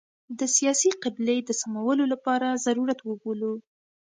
[0.39, 3.53] د سیاسي قبلې د سمولو لپاره ضرورت وبولو.